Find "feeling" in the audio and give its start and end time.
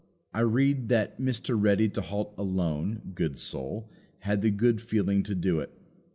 4.81-5.21